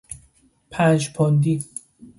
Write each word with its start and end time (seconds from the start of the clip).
پنج 0.71 1.09
پوندی 1.13 1.63